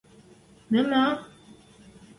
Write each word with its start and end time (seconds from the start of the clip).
Мӧмӧ!.. 0.71 1.03